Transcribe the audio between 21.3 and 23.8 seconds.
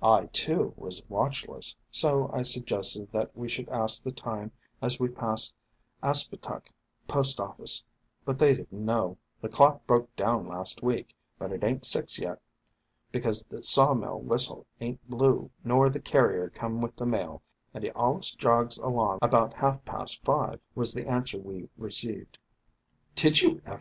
we received. "Did you ever?